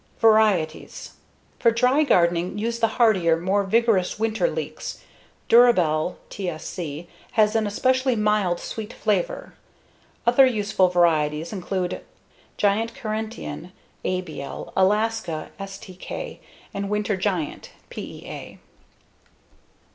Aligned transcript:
Varieties: 0.19 1.11
For 1.59 1.69
dry 1.69 2.01
gardening 2.03 2.57
use 2.57 2.79
the 2.79 2.87
hardier, 2.97 3.37
more 3.37 3.63
vigorous 3.63 4.17
winter 4.17 4.49
leeks. 4.49 5.03
Durabel 5.47 6.15
(TSC) 6.31 7.05
has 7.33 7.55
an 7.55 7.67
especially 7.67 8.15
mild, 8.15 8.59
sweet 8.59 8.93
flavor. 8.93 9.53
Other 10.25 10.47
useful 10.47 10.87
varieties 10.89 11.53
include 11.53 12.01
Giant 12.57 12.95
Carentian 12.95 13.73
(ABL), 14.03 14.73
Alaska 14.75 15.51
(STK), 15.59 16.39
and 16.73 16.89
Winter 16.89 17.15
Giant 17.15 17.69
(PEA). 17.91 18.57